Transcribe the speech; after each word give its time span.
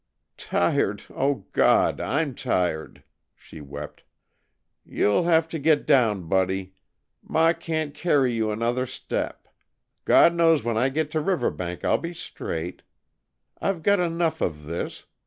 "Tired, 0.37 1.03
oh, 1.11 1.45
God, 1.51 1.99
I'm 2.01 2.33
tired!" 2.33 3.03
she 3.35 3.61
wept. 3.61 4.01
"You'll 4.83 5.25
have 5.25 5.47
to 5.49 5.59
get 5.59 5.85
down, 5.85 6.27
Buddy. 6.27 6.73
Ma 7.21 7.53
can't 7.53 7.93
carry 7.93 8.33
you 8.33 8.49
another 8.49 8.87
step. 8.87 9.47
God 10.05 10.33
knows 10.33 10.63
when 10.63 10.75
I 10.75 10.89
get 10.89 11.11
to 11.11 11.21
Riverbank 11.21 11.85
I'll 11.85 11.99
be 11.99 12.15
straight. 12.15 12.81
I've 13.61 13.83
got 13.83 13.99
enough 13.99 14.41
of 14.41 14.63
this. 14.63 15.05